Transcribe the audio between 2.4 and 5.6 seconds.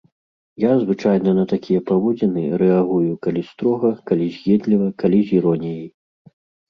рэагую, калі строга, калі з'едліва, калі з